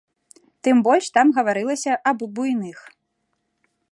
[0.67, 2.79] Тым больш там гаварылася аб буйных.